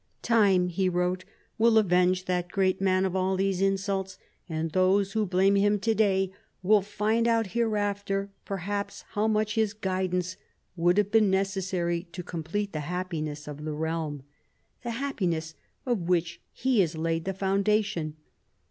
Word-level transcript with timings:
"Time," 0.23 0.67
he 0.69 0.89
wrote, 0.89 1.25
"will 1.59 1.77
avenge 1.77 2.25
that 2.25 2.51
great 2.51 2.81
man 2.81 3.05
of 3.05 3.15
all 3.15 3.35
these 3.35 3.61
insults, 3.61 4.17
and 4.49 4.71
those 4.71 5.11
who 5.11 5.27
blame 5.27 5.53
him 5.53 5.77
to 5.79 5.93
day 5.93 6.31
will 6.63 6.81
find 6.81 7.27
out 7.27 7.51
hereafter, 7.51 8.31
perhaps, 8.43 9.03
how 9.09 9.27
much 9.27 9.53
his 9.53 9.75
guidapce 9.75 10.37
would 10.75 10.97
have 10.97 11.11
been 11.11 11.29
necessary 11.29 12.01
to 12.13 12.23
com 12.23 12.41
plete 12.43 12.71
the 12.71 12.79
happiness 12.89 13.47
of 13.47 13.63
the 13.63 13.73
realm— 13.73 14.23
the 14.83 14.89
happiness 14.89 15.53
of 15.85 15.99
which 16.09 16.41
he 16.51 16.79
has 16.79 16.97
laid 16.97 17.25
the 17.25 17.33
foundation. 17.35 18.15